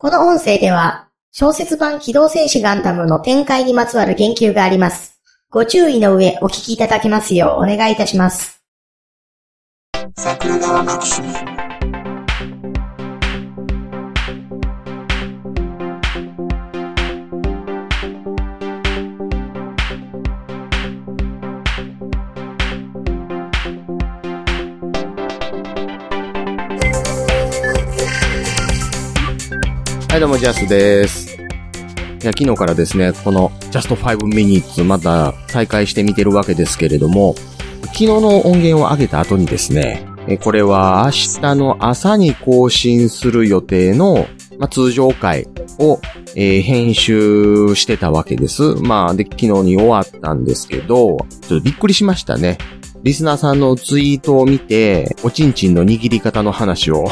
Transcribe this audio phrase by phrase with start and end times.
[0.00, 5.20] この音声では、小説版機動戦士ガンダムの展開にまつわる言及があります。
[5.50, 8.62] ご注意の上、お聞きいただけますようお願いいたします。
[10.16, 11.57] 桜川マキシム
[30.08, 31.36] はい、どうも、ジャスです。
[31.36, 31.40] い
[32.24, 37.34] や、昨日からですね、この Just 5 Minutes また再開してみてるわけですけれども、
[37.82, 40.06] 昨日の音源を上げた後にですね、
[40.42, 44.26] これは明日の朝に更新する予定の、
[44.58, 45.46] ま、通常回
[45.78, 46.00] を、
[46.34, 48.62] えー編集してたわけです。
[48.76, 52.56] まあ、で、昨日に終わったんですけど、ちょっとびっくりしましたね。
[53.08, 57.06] リスナーさんのツイートを見て、おちんちんの握り方の話を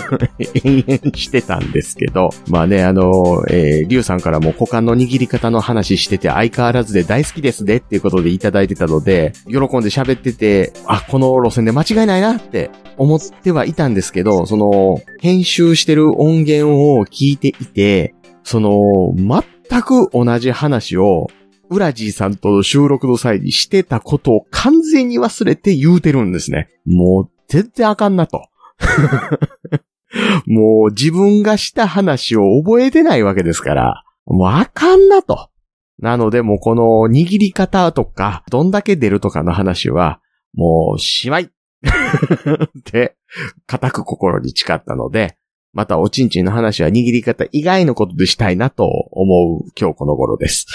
[0.64, 21.26] 延々してたんですけど、まあね、あの、えー、リュウさんからも股間の握り方の話してて相変わらずで大好きですねっていうことでいただいてたので、喜んで喋ってて、あ、この路線で間違いないなって思ってはいたんですけど、その、編集してる音源を聞いていて、その、全く同じ話を、
[21.72, 26.68] ウラジーさんと収録の際にしてたことを完全に忘れて言うてるんですね。
[26.86, 28.46] もう、全然あかんなと。
[30.46, 35.48] もう自分がした話を覚えてないわけですから、もうあかんなと。
[35.98, 40.20] なのでもうこの握り方とか、どんだけ出るとかの話は、
[40.54, 43.16] もうしまい って、
[43.66, 45.36] 固く心に誓ったので、
[45.72, 50.66] またおちんちんの話は握り方以外のことでしたいなと思う今日この頃です。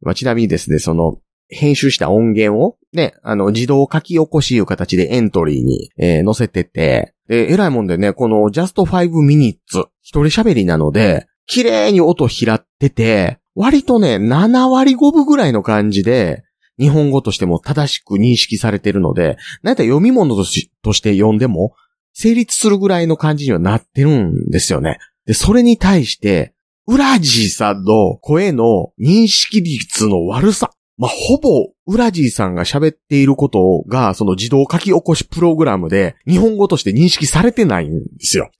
[0.00, 16.44] まあ、ちなみにですね、その、編集した音源を、ね、あの、自動書き起こしいう形でエントリーに、えー載せてて、で、偉いもんでね、この just 5 minutes、一人喋りなので、綺麗に音拾ってて、割とね、7割5分ぐらいの感じで、
[16.78, 21.74] 日本語としても正しく認識されてるので、なんやったら読み物としとして読んでも、
[22.12, 24.98] 成立するぐらいの感じにはなってるんですよね。
[25.26, 26.54] で、それに対して、
[26.90, 30.72] ウラジーさんの声の認識率の悪さ。
[30.98, 38.50] まあ、ほぼ、ウラジーさんが喋っていることが、その自動書き起こしプログラムで、日本語として認識されてないんですよ。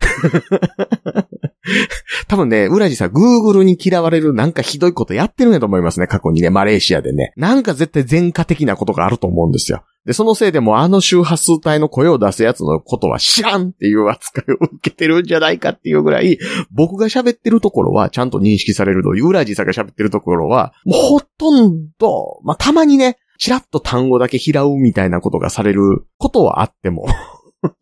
[2.28, 7.32] 多分ね、ウラジーさん、Google に嫌われるなんかひどいことやってるんやと思いますね、過去にね、マレーシアでね。
[7.36, 9.82] なんか絶対前科的なことがあると思うんですよ。
[10.06, 16.38] で、そのせいでもあの周波数帯の声を出すやつのことは知らんっていう扱いを受けてるんじゃないかっていうぐらい、
[16.70, 27.06] 僕が喋ってるところはちゃんと認識されるという、ウラジーさんが喋ってるところは、もうほとんど、まあ、たまにね、ちらっと単語だけ拾うみたいなことがされることはあっても、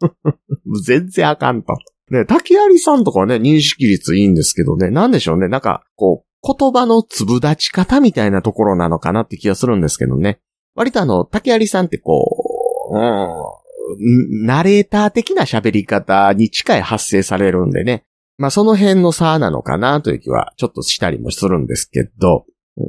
[0.85, 1.75] 全然あかんと。
[2.11, 10.41] ね、竹有さんとかはね、認識率いいんですけどね、なんでしょうね、なんか、こう、言葉の粒立ち方みたいなところなのかなって気がするんですけどね。
[10.79, 18.05] 割とあの、竹有さんってこう、うん、ナレーター的な喋り方に近い発声されるんでね。
[18.37, 22.47] まあその辺の差なのかなという気はちょっとしたりもするんですけど。
[22.77, 22.87] うん、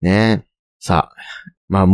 [0.00, 0.46] ね
[0.80, 1.16] さあ、
[1.68, 1.86] まあ、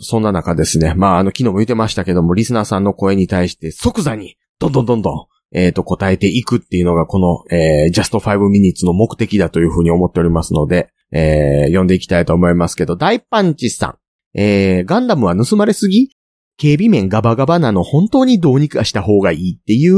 [0.00, 0.92] そんな中ですね。
[0.94, 5.26] まああの昨日も言ってましたけども、リスナーさんの声に対して即座に、どんどんどんどん、
[5.58, 13.98] えっ、と、答えていくっていうのがこの、えー、just 5 minutes の目的だというふうに思っておりますので、えー、読んでいきたいと思いますけど、大パンチさん。
[14.34, 16.10] えー、ガンダムは盗まれすぎ
[16.56, 19.96] 警備面ガバガバなの本当にどうにかした方がいいっていう、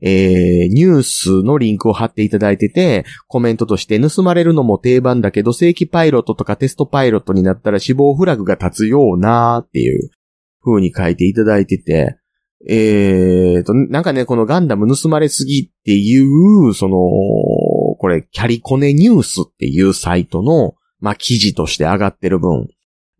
[0.00, 10.10] えー、ニュースのリンクを貼っていただいてて、コメントとして盗まれるのも定番だけど正規パイロットとかテストパイロットになったら死亡フラグが立つようなっていう
[10.64, 12.18] 風に書いていただいてて、
[12.66, 16.96] えーと、なんかね、このガンダム盗まれすぎっていう、その、
[17.98, 22.68] これ、キャリコネニュースっていうサイトの、まあ、記事として上がってる分、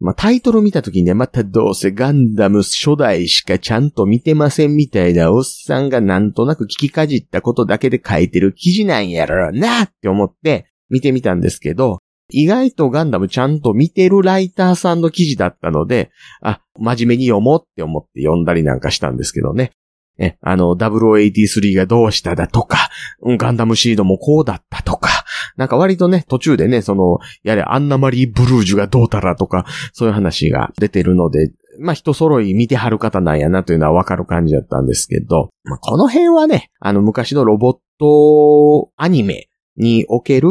[0.00, 11.98] まあ、タイトル見たときにね、またどうせガンダム初代しかちゃんと見てませんみたいなおっさんがなんとなく聞きかじったことだけで書いてる記事なんやろなって思って見てみたんですけど、
[12.30, 16.10] 意外とガンダムちゃんと見てるライターさんの記事だったので、
[16.42, 19.72] あ、真面目に読もうって思って読んだりなんかしたんですけどね。
[20.18, 22.90] え、あの、0083がどうしただとか、
[23.22, 25.13] ガンダムシードもこうだったとか、
[25.56, 40.48] なんか割とね、途中でね、その、やれ、アンナマリー・ブルージュがどうたらとか、そういう話が出てるので、まあ、人揃い見てはる方なんやなというのはわかる感じだったんですけど、まあ、この辺はね、あの、昔のロボットアニメにおける、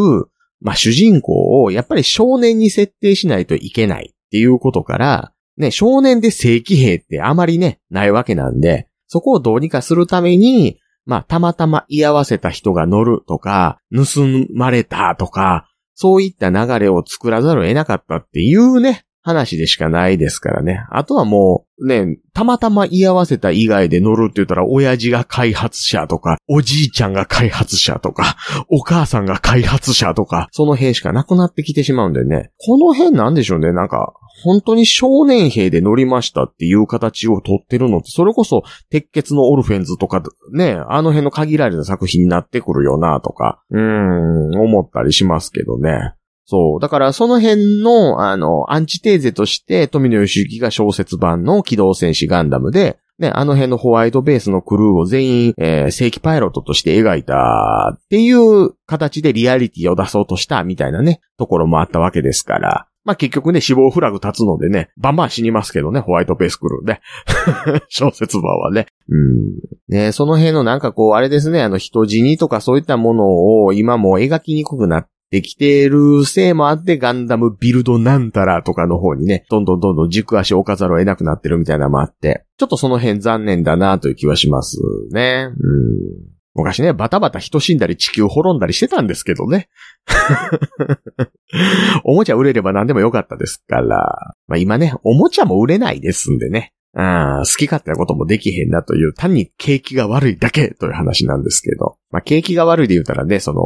[0.61, 14.21] まあ、主人公をやっぱり少年に設定しないといけないっていうことから、ね、少年で正規兵ってあまりね、ないわけなんで、そこをどうにかするために、まあ、たまたま居合わせた人が乗るとか、盗
[14.53, 20.85] まれたとか、そういった流れを作らざるを得なかったっていうね、話でしかないですからね。
[20.89, 28.35] あとはもう、ね、たまたま居合わせた以外で乗るって言ったら、親父が開発者とか、おじいちゃんが開発者とか、
[28.69, 32.51] お母さんが開発者とか、その兵しかなくなってきてしまうんでね。
[32.57, 33.71] この辺なんでしょうね。
[33.71, 46.13] なんか、本当に少年兵で乗りましたっていう形を取ってるのって、それこそ、鉄血のオルフェンズとか、ね、あの辺の限られた作品になってくるよなとか、うん、思ったりしますけどね。
[46.45, 46.79] そう。
[46.81, 62.87] だからその辺の、あの、アンチテーゼとして、富野義行が小説版の機動戦士ガンダムで、ね、あの辺のホワイトベースのクルーを全員、えー、正規パイロットとして描いたっていう形でリアリティを出そうとしたみたいなね、ところもあったわけですから。
[63.05, 67.01] まあ、結局ね、死亡フラグ立つのでね、バンバン死にますけどね、ホワイトベースクルーね。
[67.89, 68.87] 小説版はね。
[69.09, 69.95] うん。
[69.95, 84.77] ね、その辺のなんかこう、あれですね、あの人死にとかそういったものを今も描きにくくなっできているせいもあって、ガンダムビルドなんたらとかの方にね、どんどんどんどん軸足を置かざるを得なくなってるみたいなのもあって、ちょっとその辺残念だなという気はします
[85.11, 85.47] ね。
[85.47, 86.32] うん。
[86.55, 89.69] 昔ね、バタバタ人死んだり地球滅んだりしてたんですけどね。
[92.05, 94.35] おもちゃ売れれば何でもよかったですから。
[94.47, 96.73] まあ今ね、おもちゃも売れないですんでね。
[96.95, 101.97] あ好き勝手なこともできへんなという、単に景気が悪いだけという話なんですけど。
[102.11, 103.63] まあ、景気が悪いで言うたらね、その、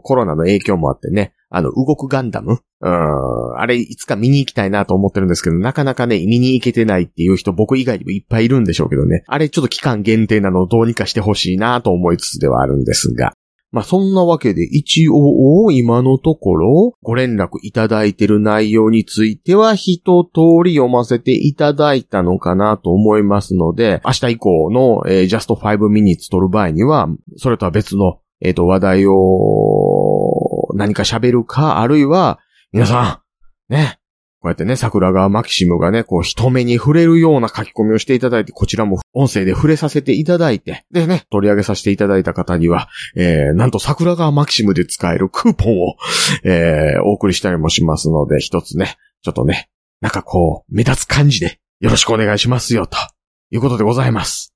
[0.00, 2.58] コロナの影響もあってね、あの、動くガンダム？
[2.82, 9.24] うん、あれ、いつか見に行きたいなと思ってるんですけど、なかなかね、見に行けてないっていう人、僕以外にもいっぱいいるんでしょうけどね。
[9.26, 13.32] あれ、ちょっと期間限定なのをどうにかしてほしいなと思いつつではあるんですが。
[13.72, 29.12] まあ、そんなわけで一応今のところご連絡いただいてる内容については一通り読ませていただいたのかなと思いますので、明日以降の、えー、just 5 minutes 撮る場合には、それとは別の、えっ、ー、と、話題を
[30.76, 32.38] 何か喋るか、あるいは、
[32.72, 33.22] 皆さ
[33.68, 33.98] ん、ね、
[34.46, 45.96] こうやってね、桜川マキシムがね、こう人目に触れるような書き込みをしていただいて、こちらも音声で触れさせていただいて、でね、取り上げさせていただいた方には、えー、なんと桜川マキシムで使えるクーポンを、
[46.44, 49.68] えー、お送りしたりもしますので、一つね、ちょっとね、
[50.00, 52.98] なんかこう、目立つ感じで、よろしくお願いしますよ、と
[53.50, 54.55] いうことでございます。